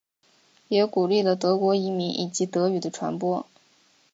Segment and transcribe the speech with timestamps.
[0.67, 3.45] 也鼓励了德国移民以及德语的传播。